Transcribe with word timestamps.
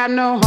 piano 0.00 0.39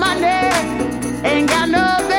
money, 0.00 0.48
ain't 1.28 1.48
got 1.48 1.68
no 1.68 2.09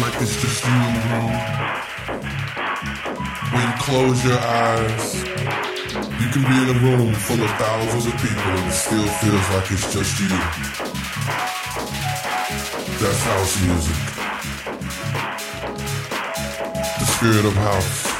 like 0.00 0.18
this 0.18 0.36
is 0.36 0.42
just 0.42 0.62
the 0.62 0.68
wrong 0.68 1.32
enclosure 3.62 4.38
our 4.38 4.82
you 6.20 6.28
can 6.32 6.42
be 6.42 6.56
in 6.62 6.68
a 6.74 6.78
room 6.80 7.14
full 7.14 7.42
of 7.42 7.50
thousands 7.50 8.06
of 8.06 8.12
people 8.14 8.42
who 8.42 8.70
still 8.70 9.06
feels 9.06 9.50
like 9.50 9.70
it's 9.70 9.92
just 9.92 10.20
you. 10.20 10.28
That's 12.98 13.22
house 13.22 13.62
music. 13.66 13.96
The 16.98 17.06
spirit 17.06 17.44
of 17.44 17.54
house. 17.54 18.15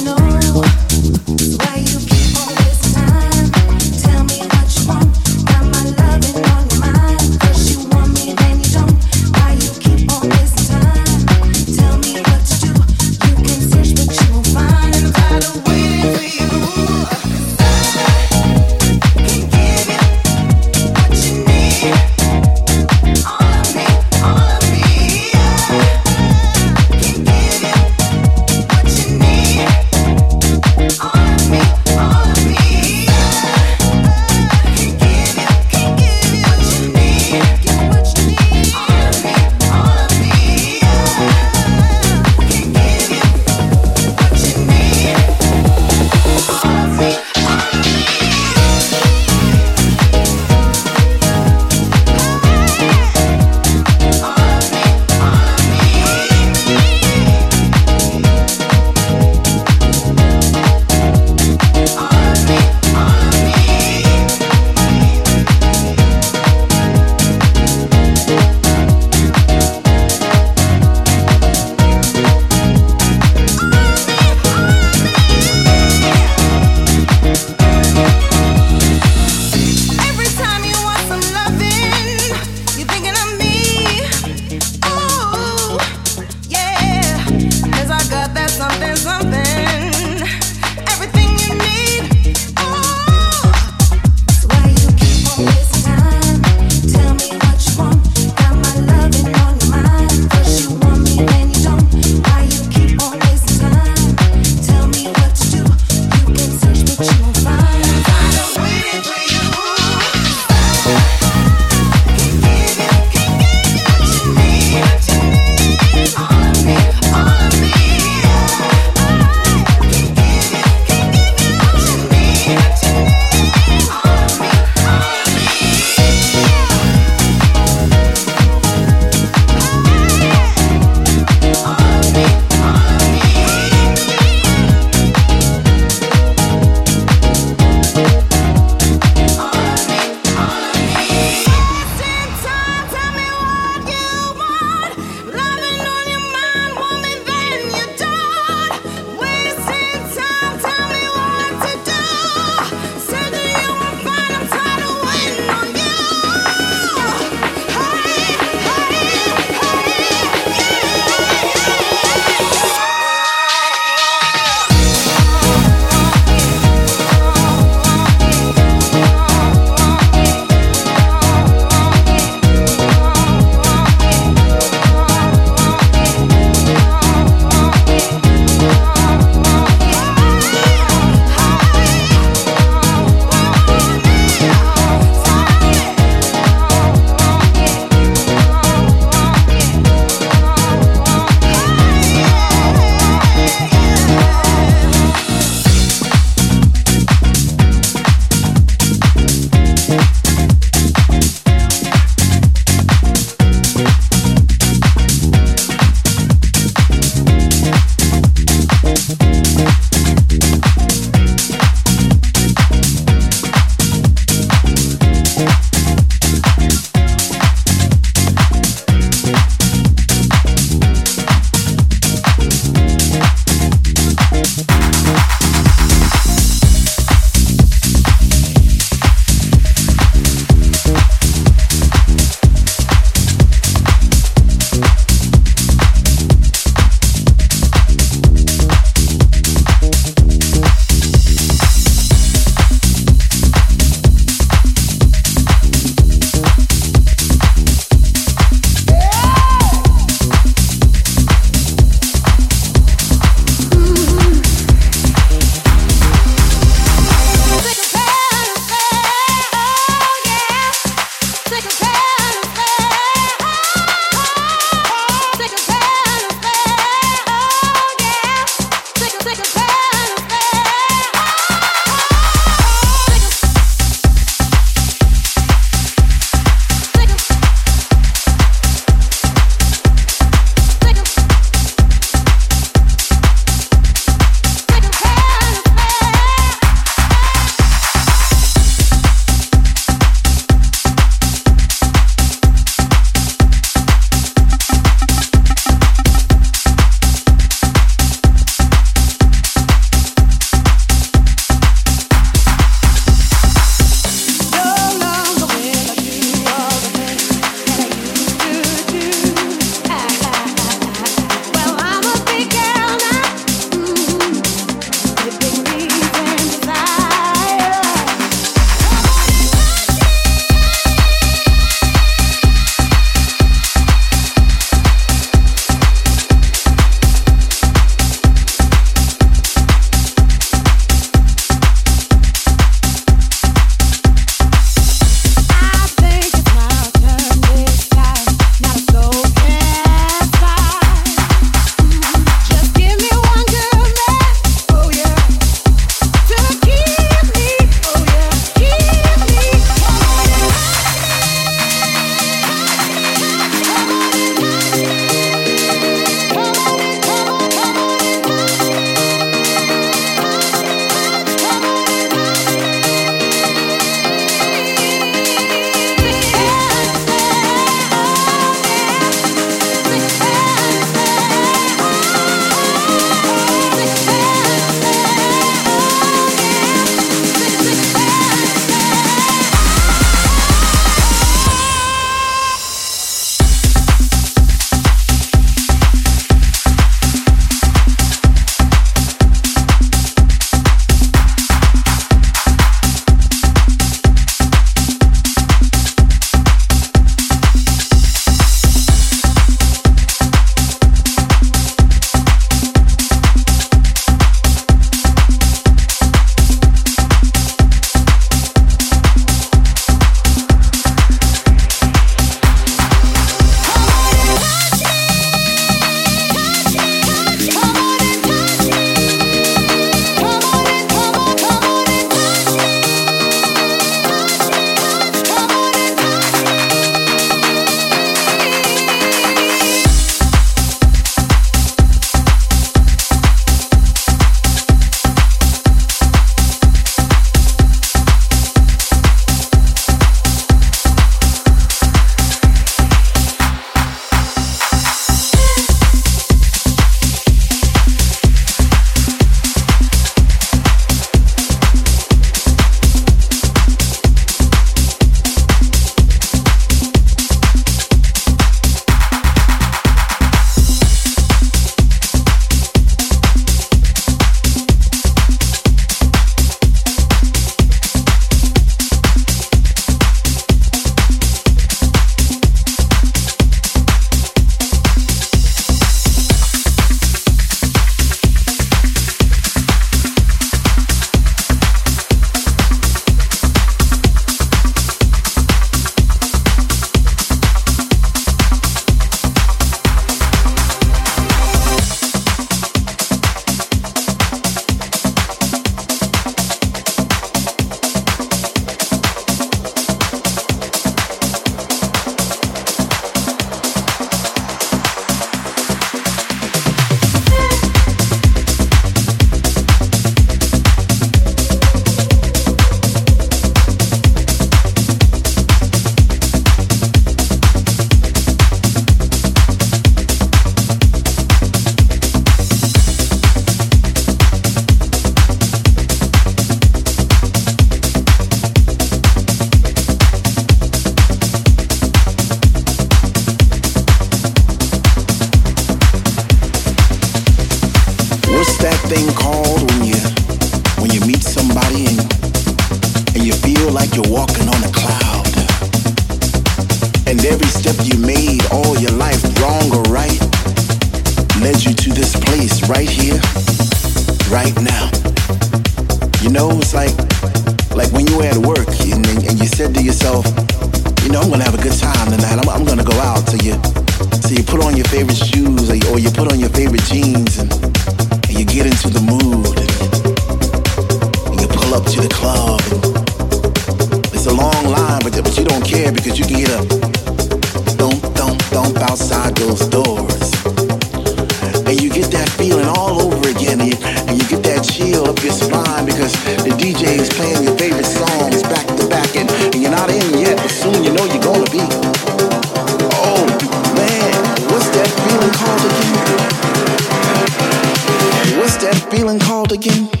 Feeling 599.01 599.17
called 599.17 599.51
again? 599.51 600.00